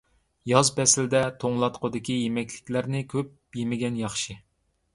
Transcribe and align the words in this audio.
ياز 0.51 0.71
پەسلىدە 0.77 1.21
توڭلاتقۇدىكى 1.43 2.17
يېمەكلىكلەرنى 2.21 3.05
كۆپ 3.15 3.33
يېمىگەن 3.61 4.05
ياخشى. 4.05 4.41